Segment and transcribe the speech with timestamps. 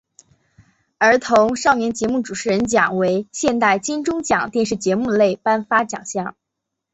[0.97, 6.35] 儿童少年节目主持人奖为现行金钟奖电视节目类颁发奖项。